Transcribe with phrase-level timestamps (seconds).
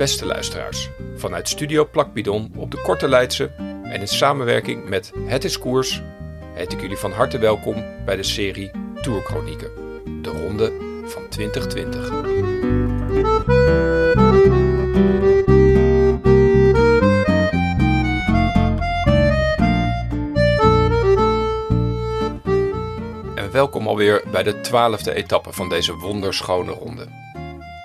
[0.00, 3.50] Beste luisteraars, vanuit Studio Plakbidon op de Korte Leidse
[3.82, 6.02] en in samenwerking met Het is Koers
[6.54, 8.70] heet ik jullie van harte welkom bij de serie
[9.02, 9.70] Tourchronieken,
[10.22, 10.72] de ronde
[11.04, 12.10] van 2020.
[23.34, 27.19] En welkom alweer bij de twaalfde etappe van deze wonderschone ronde.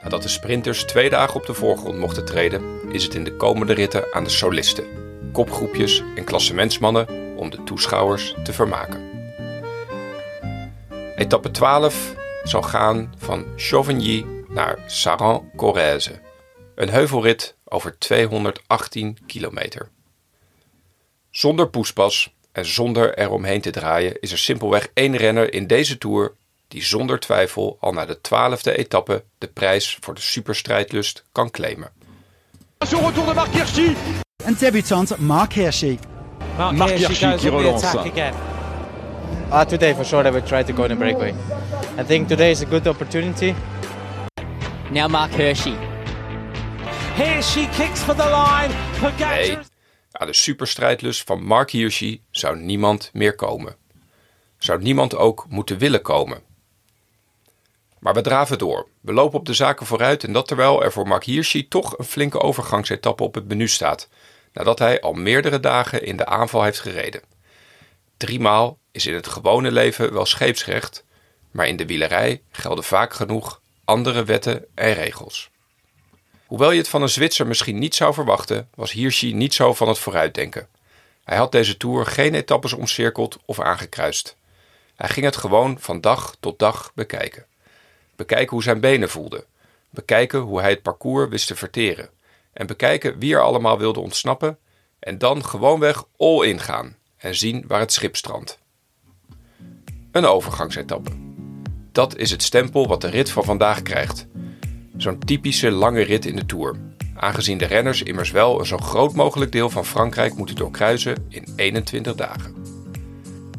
[0.06, 3.74] Nadat de sprinters twee dagen op de voorgrond mochten treden, is het in de komende
[3.74, 4.86] ritten aan de solisten,
[5.32, 9.10] kopgroepjes en klassementsmannen om de toeschouwers te vermaken.
[11.16, 16.22] Etappe 12 zal gaan van Chauvigny naar Saran-Corrèze,
[16.76, 19.90] een heuvelrit over 218 kilometer.
[21.30, 26.36] Zonder poespas en zonder eromheen te draaien is er simpelweg één renner in deze Tour
[26.76, 31.92] die zonder twijfel al na de twaalfde etappe de prijs voor de superstrijdlust kan claimen.
[32.80, 33.96] Sur retour de Marc Hirschi.
[34.46, 36.00] Een debutant Mark Hirschi.
[36.58, 37.98] Marc Marc Hirschi Hirschi qui relance.
[39.52, 41.34] Uh, today, for sure, I will try to go in the breakaway.
[41.98, 43.56] I think today is a good opportunity.
[44.92, 45.78] Now Mark Hershey.
[47.16, 48.74] Hirschi kicks for the line.
[49.20, 49.58] Nee,
[50.12, 53.76] aan de superstrijdlust van Mark Hirschi zou niemand meer komen.
[54.58, 56.45] Zou niemand ook moeten willen komen.
[58.06, 58.88] Maar we draven door.
[59.02, 62.06] We lopen op de zaken vooruit en dat terwijl er voor Mark Hirschi toch een
[62.06, 64.10] flinke overgangsetappe op het menu staat,
[64.54, 67.22] nadat hij al meerdere dagen in de aanval heeft gereden.
[68.18, 71.04] Driemaal is in het gewone leven wel scheepsrecht,
[71.52, 75.50] maar in de wielerij gelden vaak genoeg andere wetten en regels.
[76.46, 79.88] Hoewel je het van een Zwitser misschien niet zou verwachten, was Hirschi niet zo van
[79.88, 80.68] het vooruitdenken.
[81.24, 84.38] Hij had deze Tour geen etappes omcirkeld of aangekruist.
[84.96, 87.46] Hij ging het gewoon van dag tot dag bekijken.
[88.16, 89.44] Bekijken hoe zijn benen voelden.
[89.90, 92.10] Bekijken hoe hij het parcours wist te verteren.
[92.54, 94.58] En bekijken wie er allemaal wilde ontsnappen.
[95.00, 98.60] En dan gewoonweg all in gaan en zien waar het schip strandt.
[100.12, 101.12] Een overgangsetappe.
[101.92, 104.28] Dat is het stempel wat de rit van vandaag krijgt.
[104.98, 106.76] Zo'n typische lange rit in de Tour.
[107.16, 111.54] Aangezien de renners immers wel een zo groot mogelijk deel van Frankrijk moeten doorkruisen in
[111.56, 112.56] 21 dagen.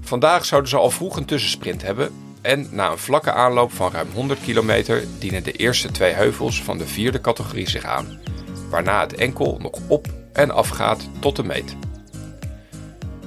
[0.00, 4.08] Vandaag zouden ze al vroeg een tussensprint hebben en na een vlakke aanloop van ruim
[4.14, 8.18] 100 kilometer dienen de eerste twee heuvels van de vierde categorie zich aan,
[8.70, 11.76] waarna het enkel nog op en af gaat tot de meet.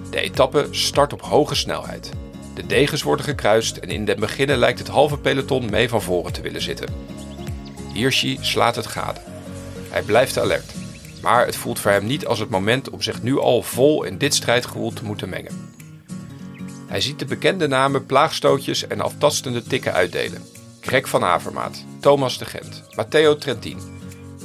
[0.10, 2.10] De etappe start op hoge snelheid.
[2.56, 6.34] De degens worden gekruist en in den beginnen lijkt het halve peloton mee van voren
[6.34, 6.94] te willen zitten.
[7.94, 9.20] Hirschi slaat het gade.
[9.90, 10.74] Hij blijft alert,
[11.22, 14.18] maar het voelt voor hem niet als het moment om zich nu al vol in
[14.18, 15.69] dit strijdgewoel te moeten mengen.
[16.90, 20.46] Hij ziet de bekende namen plaagstootjes en aftastende tikken uitdelen.
[20.82, 23.80] Greg van Avermaat, Thomas de Gent, Matteo Trentin.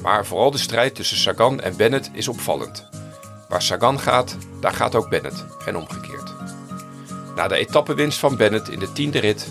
[0.02, 2.88] Maar vooral de strijd tussen Sagan en Bennett is opvallend.
[3.48, 6.34] Waar Sagan gaat, daar gaat ook Bennett en omgekeerd.
[7.36, 9.48] Na de etappewinst van Bennett in de tiende rit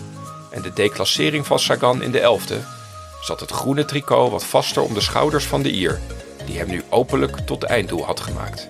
[0.50, 2.60] en de declassering van Sagan in de elfde,
[3.20, 6.00] zat het groene tricot wat vaster om de schouders van de Ier,
[6.46, 8.68] die hem nu openlijk tot einddoel had gemaakt.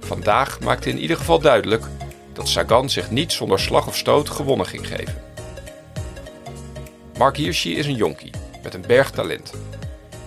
[0.00, 1.84] Vandaag maakte in ieder geval duidelijk
[2.32, 5.22] dat Sagan zich niet zonder slag of stoot gewonnen ging geven.
[7.18, 8.30] Mark Hirschi is een jonkie
[8.62, 9.52] met een berg talent.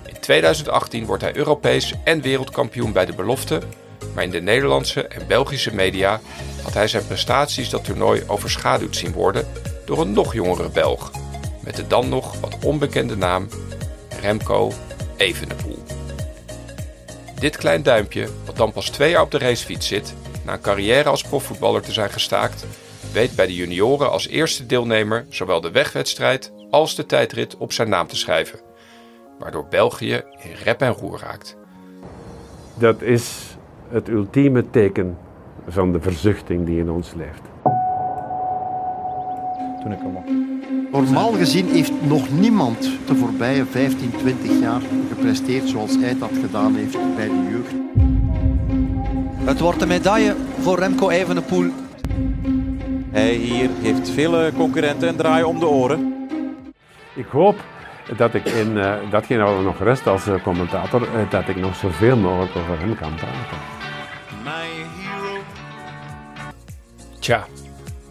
[0.06, 3.62] In 2018 wordt hij Europees en wereldkampioen bij de belofte,
[4.14, 6.22] maar in de Nederlandse en Belgische media
[6.64, 9.48] had hij zijn prestaties dat toernooi overschaduwd zien worden
[9.86, 11.12] door een nog jongere Belg,
[11.60, 13.48] met de dan nog wat onbekende naam
[14.22, 14.72] Remco
[15.18, 15.84] Evenepoel.
[17.40, 20.14] Dit klein duimpje, wat dan pas twee jaar op de racefiets zit,
[20.46, 22.66] na een carrière als profvoetballer te zijn gestaakt,
[23.12, 27.90] weet bij de junioren als eerste deelnemer zowel de wegwedstrijd als de tijdrit op zijn
[27.90, 28.60] naam te schrijven,
[29.40, 31.58] waardoor België in rep en roer raakt.
[32.78, 33.58] Dat is
[33.90, 35.18] het ultieme teken
[35.68, 37.42] van de verzuchting die in ons leeft.
[39.82, 40.54] Toen ik hem op.
[40.92, 46.76] Normaal gezien heeft nog niemand de voorbije 15, 20 jaar gepresteerd zoals hij dat gedaan
[46.76, 48.03] heeft bij de jeugd.
[49.46, 51.72] Het wordt een medaille voor Remco Evenepoel.
[53.12, 56.28] Hij hier heeft vele concurrenten en draaien om de oren.
[57.16, 57.56] Ik hoop
[58.18, 61.56] dat ik in eh, datgene wat er nog rest als eh, commentator, eh, dat ik
[61.56, 63.58] nog zoveel mogelijk over hem kan praten.
[67.20, 67.46] Tja,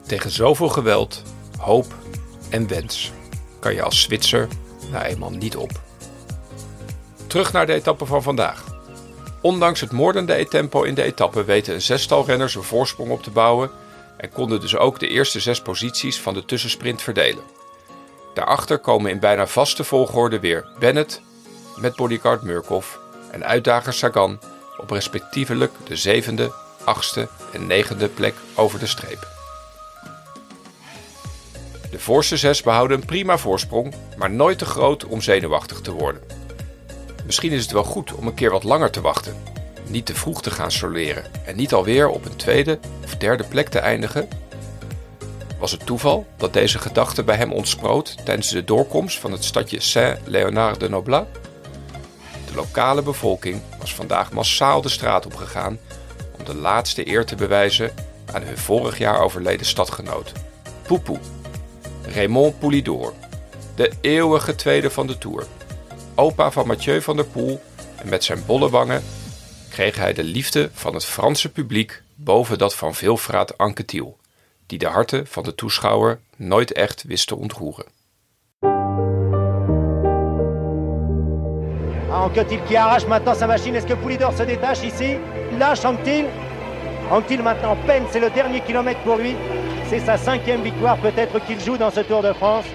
[0.06, 1.22] tegen zoveel geweld,
[1.58, 1.94] hoop
[2.50, 3.12] en wens
[3.58, 4.48] kan je als Zwitser
[4.90, 5.70] nou eenmaal niet op.
[7.26, 8.71] Terug naar de etappe van vandaag.
[9.42, 13.30] Ondanks het moordende tempo in de etappe weten een zestal renners een voorsprong op te
[13.30, 13.70] bouwen
[14.16, 17.44] en konden dus ook de eerste zes posities van de tussensprint verdelen.
[18.34, 21.20] Daarachter komen in bijna vaste volgorde weer Bennett
[21.76, 22.98] met bodyguard Murkoff
[23.30, 24.40] en uitdager Sagan
[24.76, 26.52] op respectievelijk de zevende,
[26.84, 29.26] achtste en negende plek over de streep.
[31.90, 36.41] De voorste zes behouden een prima voorsprong, maar nooit te groot om zenuwachtig te worden.
[37.32, 39.36] Misschien is het wel goed om een keer wat langer te wachten,
[39.86, 43.68] niet te vroeg te gaan soleren en niet alweer op een tweede of derde plek
[43.68, 44.28] te eindigen.
[45.58, 49.80] Was het toeval dat deze gedachte bij hem ontsproot tijdens de doorkomst van het stadje
[49.80, 51.26] Saint-Léonard de Noblat?
[52.46, 55.78] De lokale bevolking was vandaag massaal de straat op gegaan
[56.38, 57.94] om de laatste eer te bewijzen
[58.32, 60.32] aan hun vorig jaar overleden stadgenoot,
[60.82, 61.18] Poupou,
[62.14, 63.12] Raymond Poulidor,
[63.74, 65.46] de eeuwige tweede van de Tour.
[66.22, 67.60] Opa van Mathieu van der Poel
[67.96, 69.02] en met zijn bolle wangen
[69.70, 74.16] kreeg hij de liefde van het Franse publiek boven dat van veelvraat Anquetil,
[74.66, 77.84] die de harten van de toeschouwer nooit echt wist te ontroeren.
[82.10, 83.76] Anquetil qui arrache maintenant sa machine.
[83.76, 85.18] Est-ce que Poulidor se détache ici
[85.58, 86.24] lâche Anquetil.
[87.10, 89.34] Anquetil maintenant peine, c'est le dernier kilomètre pour lui.
[89.88, 92.66] C'est sa cinquième victoire peut-être qu'il joue dans ce Tour de France.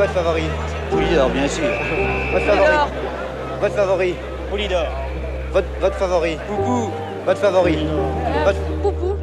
[0.00, 0.44] Votre favori
[0.90, 1.68] Poulidor, bien sûr.
[2.32, 2.90] Votre favori
[3.60, 4.14] Votre favori
[4.48, 4.86] Poulidor.
[5.52, 6.90] Votre, votre favori Coucou
[7.26, 7.86] Votre favori
[8.44, 9.16] Votre- Poepoe.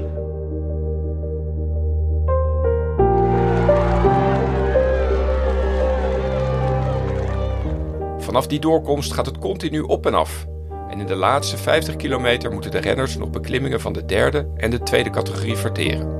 [8.19, 10.45] Vanaf die doorkomst gaat het continu op en af.
[10.89, 14.69] En in de laatste 50 kilometer moeten de renners nog beklimmingen van de derde en
[14.69, 16.17] de tweede categorie verteren.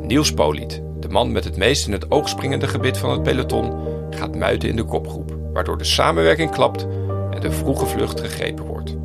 [0.00, 3.72] Niels Poliet, de man met het meest in het oog springende gebit van het peloton,
[4.10, 6.86] gaat muiten in de kopgroep, waardoor de samenwerking klapt
[7.30, 8.96] en de vroege vlucht gegrepen wordt.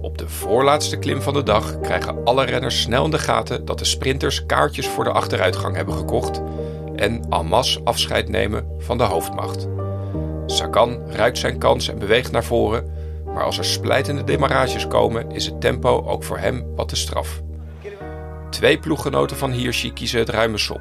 [0.00, 3.78] Op de voorlaatste klim van de dag krijgen alle renners snel in de gaten dat
[3.78, 6.42] de sprinters kaartjes voor de achteruitgang hebben gekocht
[6.96, 9.68] en masse afscheid nemen van de hoofdmacht.
[10.46, 12.90] Sagan ruikt zijn kans en beweegt naar voren,
[13.24, 17.44] maar als er splijtende demarages komen, is het tempo ook voor hem wat te straf.
[18.50, 20.80] Twee ploeggenoten van Hirschi kiezen het ruime sop: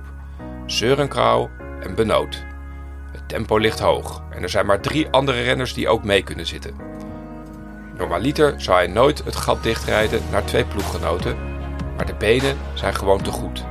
[0.66, 1.50] Seurenkrauw
[1.82, 2.44] en Benoot.
[3.12, 6.46] Het tempo ligt hoog en er zijn maar drie andere renners die ook mee kunnen
[6.46, 6.76] zitten.
[7.98, 11.38] Normaliter zou hij nooit het gat dichtrijden naar twee ploeggenoten,
[11.96, 13.64] maar de benen zijn gewoon te goed.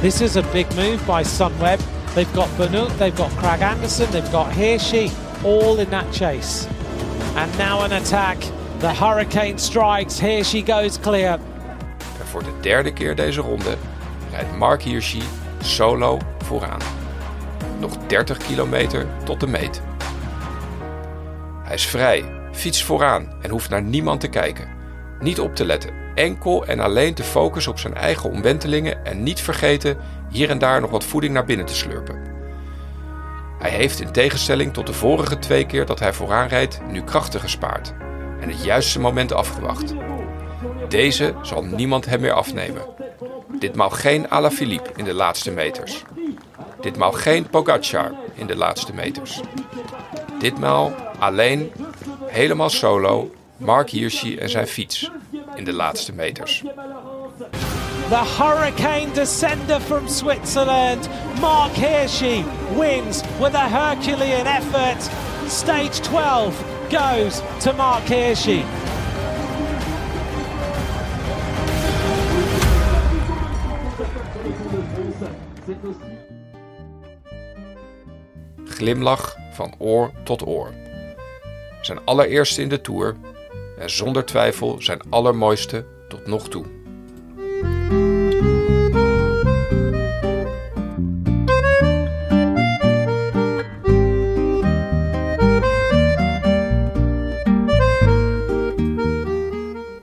[0.00, 1.80] This is a big move by Sunweb.
[2.14, 5.10] They've got Benoot, they've got Craig Anderson, they've got Hirschi,
[5.42, 6.66] all in that chase.
[7.36, 8.36] And now an attack.
[8.78, 10.20] The hurricane strikes.
[10.20, 11.38] Hirschi goes clear.
[12.36, 13.76] Voor de derde keer deze ronde
[14.30, 15.22] rijdt Mark Hirschi
[15.60, 16.80] solo vooraan.
[17.80, 19.82] Nog 30 kilometer tot de meet.
[21.62, 24.68] Hij is vrij, fietst vooraan en hoeft naar niemand te kijken.
[25.20, 29.40] Niet op te letten, enkel en alleen te focussen op zijn eigen omwentelingen en niet
[29.40, 29.96] vergeten
[30.30, 32.22] hier en daar nog wat voeding naar binnen te slurpen.
[33.58, 37.40] Hij heeft in tegenstelling tot de vorige twee keer dat hij vooraan rijdt nu krachten
[37.40, 37.94] gespaard
[38.40, 39.94] en het juiste moment afgewacht.
[40.88, 42.82] Deze zal niemand hem meer afnemen.
[43.58, 46.02] Ditmaal geen Alaphilippe in de laatste meters.
[46.80, 49.40] Ditmaal geen Pogacar in de laatste meters.
[50.38, 51.72] Ditmaal alleen,
[52.26, 55.10] helemaal solo, Mark Hirschi en zijn fiets
[55.54, 56.62] in de laatste meters.
[58.08, 61.08] The hurricane descender from Switzerland,
[61.40, 62.44] Mark Hirschi,
[62.76, 65.10] wins with a Herculean effort.
[65.48, 66.54] Stage 12
[66.88, 68.64] goes to Mark Hirschi.
[78.76, 80.72] Glimlach van oor tot oor.
[81.80, 83.16] Zijn allereerste in de Tour
[83.78, 86.64] en zonder twijfel zijn allermooiste tot nog toe.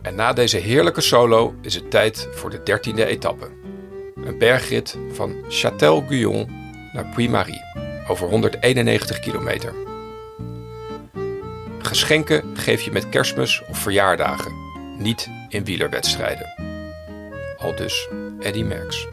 [0.02, 3.48] En na deze heerlijke solo is het tijd voor de dertiende etappe.
[4.16, 6.48] Een bergrit van Châtel-Guyon
[6.94, 9.74] naar Puy-Marie over 191 kilometer.
[11.80, 14.54] Geschenken geef je met kerstmis of verjaardagen,
[14.98, 16.54] niet in wielerwedstrijden.
[17.58, 19.08] Al dus Eddy Merckx.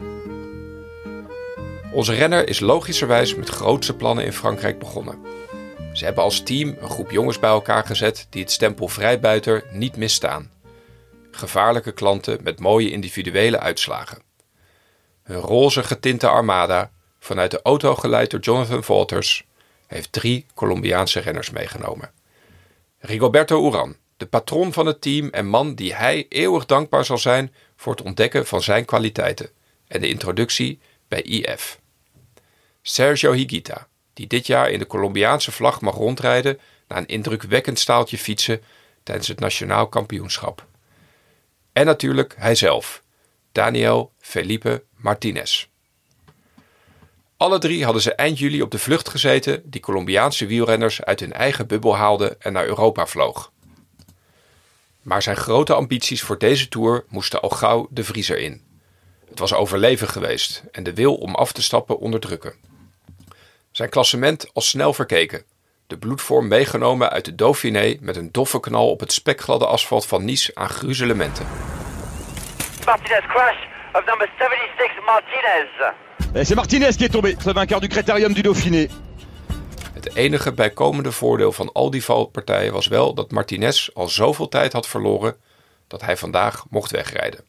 [1.91, 5.19] Onze renner is logischerwijs met grootse plannen in Frankrijk begonnen.
[5.93, 9.95] Ze hebben als team een groep jongens bij elkaar gezet die het stempel vrijbuiter niet
[9.95, 10.51] misstaan.
[11.31, 14.21] Gevaarlijke klanten met mooie individuele uitslagen.
[15.23, 16.91] Hun roze getinte armada,
[17.23, 19.45] vanuit de auto geleid door Jonathan Walters,
[19.87, 22.11] heeft drie Colombiaanse renners meegenomen.
[22.99, 27.53] Rigoberto Uran, de patron van het team en man die hij eeuwig dankbaar zal zijn
[27.75, 29.49] voor het ontdekken van zijn kwaliteiten
[29.87, 31.79] en de introductie bij IF.
[32.81, 38.17] Sergio Higuita, die dit jaar in de Colombiaanse vlag mag rondrijden na een indrukwekkend staaltje
[38.17, 38.61] fietsen
[39.03, 40.65] tijdens het nationaal kampioenschap.
[41.73, 43.03] En natuurlijk hijzelf,
[43.51, 45.70] Daniel Felipe Martinez.
[47.41, 51.33] Alle drie hadden ze eind juli op de vlucht gezeten die Colombiaanse wielrenners uit hun
[51.33, 53.51] eigen bubbel haalden en naar Europa vloog.
[55.01, 58.63] Maar zijn grote ambities voor deze tour moesten al gauw de vriezer in.
[59.29, 62.53] Het was overleven geweest en de wil om af te stappen onderdrukken.
[63.71, 65.43] Zijn klassement al snel verkeken.
[65.87, 70.25] De bloedvorm meegenomen uit de Dauphiné met een doffe knal op het spekgladde asfalt van
[70.25, 71.47] Nice aan gruzelementen.
[72.85, 76.10] Martinez crash of number 76 Martinez.
[76.33, 78.89] C'est Martinez qui est tombé, le vainqueur du Critérium du Dauphiné.
[79.93, 84.73] Het enige bijkomende voordeel van al die valpartijen was wel dat Martinez al zoveel tijd
[84.73, 85.35] had verloren
[85.87, 87.43] dat hij vandaag mocht wegrijden.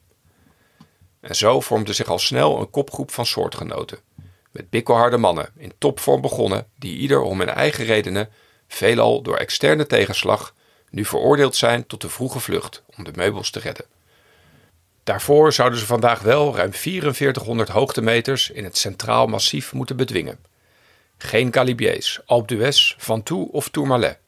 [1.20, 3.98] En zo vormde zich al snel een kopgroep van soortgenoten.
[4.50, 8.28] Met bikkelharde mannen, in topvorm begonnen, die ieder om hun eigen redenen,
[8.68, 10.54] veelal door externe tegenslag,
[10.90, 13.84] nu veroordeeld zijn tot de vroege vlucht om de meubels te redden.
[15.04, 20.38] Daarvoor zouden ze vandaag wel ruim 4400 hoogtemeters in het Centraal Massief moeten bedwingen.
[21.18, 24.18] Geen Galibiers, Alpe d'Huez, Ventoux of Tourmalet,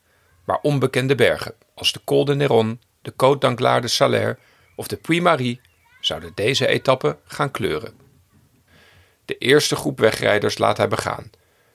[0.44, 4.38] maar onbekende bergen als de Col de Néron, de Côte d'Anglade de Salaire
[4.76, 5.60] of de Puy-Marie
[6.00, 7.94] zouden deze etappe gaan kleuren.
[9.24, 11.30] De eerste groep wegrijders laat hij begaan,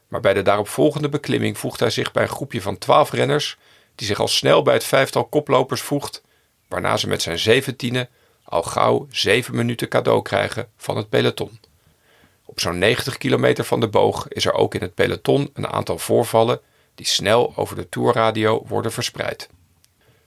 [0.08, 3.58] maar bij de daaropvolgende beklimming voegt hij zich bij een groepje van twaalf renners
[3.96, 6.22] die zich al snel bij het vijftal koplopers voegt,
[6.68, 8.10] waarna ze met zijn zeventiende
[8.50, 11.60] al gauw zeven minuten cadeau krijgen van het peloton.
[12.46, 15.98] Op zo'n 90 kilometer van de boog is er ook in het peloton een aantal
[15.98, 16.60] voorvallen
[16.96, 19.50] die snel over de tourradio worden verspreid.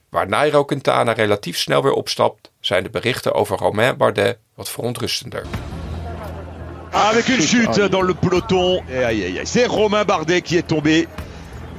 [0.09, 5.45] Waar Nairo Quintana relatief snel weer opstapt, zijn de berichten over Romain Bardet wat verontrustender.
[6.91, 8.83] Avec une chute dans le peloton.
[8.89, 9.45] Aïe, aïe, aïe.
[9.45, 11.07] C'est Romain Bardet qui est tombé.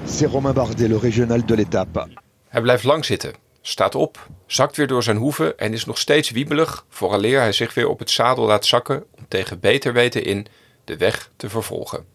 [0.04, 2.08] C'est Romain Bardet, le régional de l'étape.
[2.48, 3.32] Hij blijft lang zitten,
[3.66, 7.74] staat op, zakt weer door zijn hoeven en is nog steeds wiebelig vooraleer hij zich
[7.74, 10.46] weer op het zadel laat zakken om tegen beter weten in
[10.84, 12.06] de weg te vervolgen.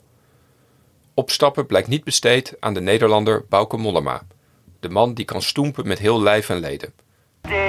[1.14, 4.22] Opstappen blijkt niet besteed aan de Nederlander Bauke Mollema,
[4.80, 6.94] de man die kan stoempen met heel lijf en leden.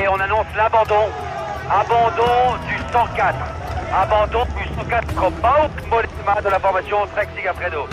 [0.08, 1.10] On annonce l'abandon.
[1.68, 2.22] Abandon du
[2.92, 3.34] 104.
[3.90, 7.88] Abandon du 104 Bauke Mollema de la formation Trek Sigafredo.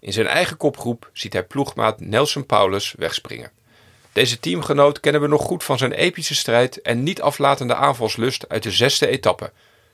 [0.00, 3.50] In zijn eigen kopgroep ziet hij ploegmaat Nelson Paulus wegspringen.
[4.12, 8.62] Deze teamgenoot kennen we nog goed van zijn epische strijd en niet aflatende aanvalslust uit
[8.62, 9.52] de zesde etappe,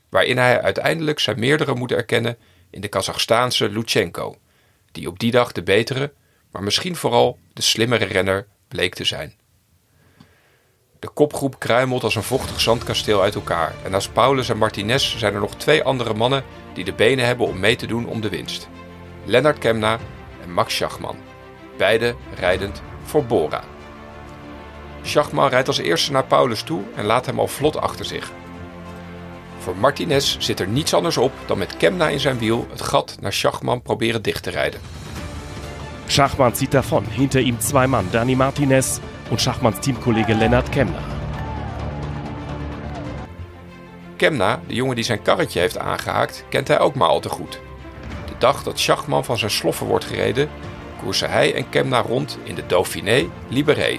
[0.09, 2.37] waarin hij uiteindelijk zijn meerdere moet erkennen
[2.71, 4.37] in de Kazachstaanse Lutsenko,
[4.93, 6.13] die op die dag de betere,
[6.51, 9.35] maar misschien vooral de slimmere renner bleek te zijn.
[10.99, 15.35] De kopgroep kruimelt als een vochtig zandkasteel uit elkaar en naast Paulus en Martinez zijn
[15.35, 16.45] er nog twee andere mannen
[16.75, 18.69] die de benen hebben om mee te doen om de winst.
[19.25, 19.99] Lennart Kemna
[20.43, 21.17] en Max Schachman,
[21.77, 23.78] beide rijdend voor Bora.
[25.03, 28.33] Schachman rijdt als eerste naar Paulus toe en laat hem al vlot achter zich.
[29.59, 33.17] Voor Martinez zit er niets anders op dan met Kemna in zijn wiel het gat
[33.21, 34.81] naar Schachman proberen dicht te rijden.
[36.07, 37.05] Schachmann zieht davon.
[37.11, 38.99] Hinter ihm zwei Mann, Dani Martinez
[39.31, 41.03] und Schachmanns Teamkollege Lennart Kemner.
[44.17, 47.61] Kemna, de jongen die zijn karretje heeft aangehaakt, kent hij ook maar al te goed.
[48.27, 50.49] De dag dat Schachman van zijn sloffen wordt gereden,
[51.03, 53.99] koersen hij en Kemna rond in de Dauphiné Libéré,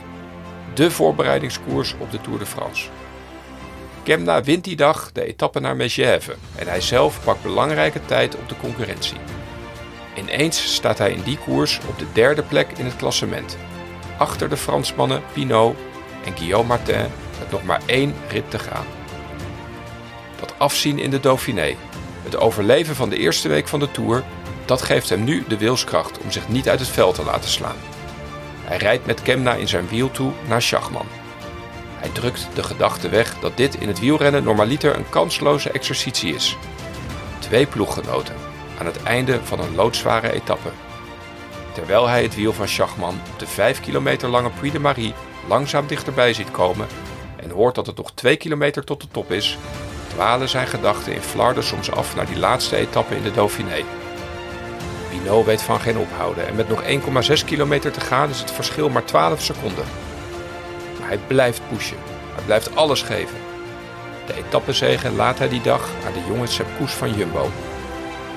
[0.79, 2.87] de voorbereidingskoers op de Tour de France.
[4.03, 8.49] Kemna wint die dag de etappe naar Megève en hij zelf pakt belangrijke tijd op
[8.49, 9.17] de concurrentie.
[10.15, 13.57] Ineens staat hij in die koers op de derde plek in het klassement,
[14.17, 15.75] achter de Fransmannen Pinot
[16.25, 17.05] en Guillaume Martin
[17.39, 18.85] met nog maar één rit te gaan.
[20.39, 21.75] Dat afzien in de Dauphiné,
[22.23, 24.23] het overleven van de eerste week van de Tour,
[24.65, 27.98] dat geeft hem nu de wilskracht om zich niet uit het veld te laten slaan.
[28.69, 31.07] Hij rijdt met Kemna in zijn wiel toe naar Schachman.
[31.95, 36.57] Hij drukt de gedachte weg dat dit in het wielrennen normaliter een kansloze exercitie is.
[37.39, 38.35] Twee ploeggenoten
[38.79, 40.69] aan het einde van een loodzware etappe.
[41.73, 45.13] Terwijl hij het wiel van Schachman op de 5 kilometer lange Puy de Marie
[45.47, 46.87] langzaam dichterbij ziet komen
[47.35, 49.57] en hoort dat het nog 2 kilometer tot de top is,
[50.07, 53.83] dwalen zijn gedachten in Flarden soms af naar die laatste etappe in de Dauphiné.
[55.23, 58.89] Pinot weet van geen ophouden en met nog 1,6 kilometer te gaan is het verschil
[58.89, 59.85] maar 12 seconden.
[60.99, 61.97] Maar hij blijft pushen,
[62.35, 63.37] hij blijft alles geven.
[64.25, 67.49] De etappezegen laat hij die dag aan de jonge Sepp Koes van Jumbo.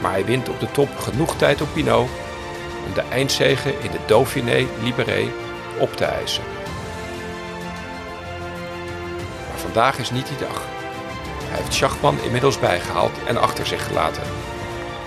[0.01, 2.09] Maar hij wint op de top genoeg tijd op Pinot
[2.87, 5.29] om de eindzege in de Dauphiné Libéré
[5.79, 6.45] op te eisen.
[9.49, 10.63] Maar vandaag is niet die dag.
[11.45, 14.52] Hij heeft Schachman inmiddels bijgehaald en achter zich gelaten.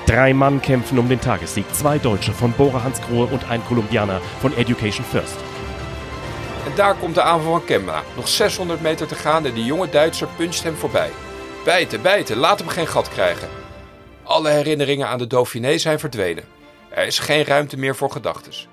[0.05, 1.65] Drei Mann kämpfen um den Tagessieg.
[1.73, 5.37] Zwei Deutsche von Bora Hansgrohe und ein Kolumbianer von Education First.
[6.65, 8.03] En daar komt de aanval van Kemna.
[8.15, 11.09] Nog 600 meter te gaan en de jonge Duitser puncht hem voorbij.
[11.63, 13.47] Bijten, bijten, laat hem geen gat krijgen.
[14.23, 16.43] Alle herinneringen aan de Dauphiné zijn verdwenen.
[16.89, 18.67] Er is geen ruimte meer voor gedachtes.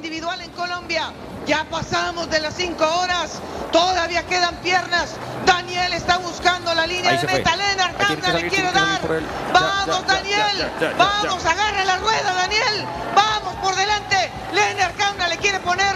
[0.00, 1.12] Individual en Colombia.
[1.46, 3.32] Ya pasamos de las 5 horas.
[3.70, 5.10] Todavía quedan piernas.
[5.44, 7.52] Daniel está buscando la línea de meta.
[7.98, 9.00] Kamna le quiere dar.
[9.52, 10.72] Vamos, Daniel.
[10.96, 12.86] Vamos, agarra la rueda, Daniel.
[13.14, 14.30] Vamos por delante.
[14.54, 15.94] Lennart Kamna le quiere poner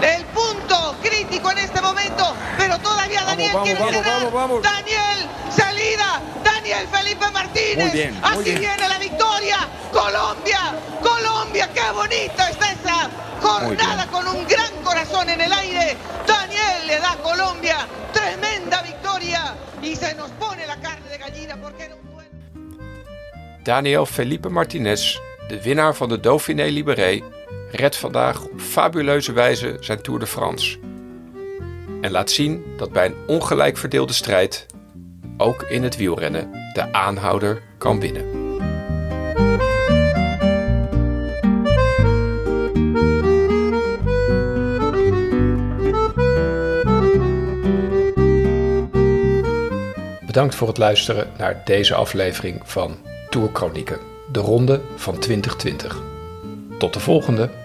[0.00, 2.34] el punto crítico en este momento.
[2.56, 6.22] Pero todavía Daniel quiere vamos, Daniel, salida.
[6.42, 8.14] Daniel Felipe Martínez.
[8.22, 9.58] Así viene la victoria.
[9.92, 13.10] Colombia, Colombia, qué bonita está esa
[13.64, 15.96] jornada con un gran corazón en el aire.
[16.26, 17.76] Daniel le da a Colombia
[18.12, 22.30] tremenda victoria y se nos pone la carne de gallina porque era un duelo.
[23.62, 27.22] Daniel Felipe Martinez, de winnaar van de Dauphiné Libéré,
[27.70, 30.78] redt vandaag op fabuleuze wijze zijn Tour de France.
[32.00, 34.66] En laat zien dat bij een ongelijk verdeelde strijd
[35.36, 38.41] ook in het wielrennen de aanhouder kan winnen.
[50.32, 52.96] Bedankt voor het luisteren naar deze aflevering van
[53.30, 53.98] Tourchronieken,
[54.30, 56.02] de ronde van 2020.
[56.78, 57.61] Tot de volgende!